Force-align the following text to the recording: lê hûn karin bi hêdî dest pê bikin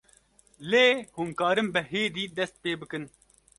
lê 0.71 0.85
hûn 1.15 1.29
karin 1.39 1.67
bi 1.73 1.81
hêdî 1.91 2.25
dest 2.37 2.55
pê 2.63 2.73
bikin 2.81 3.03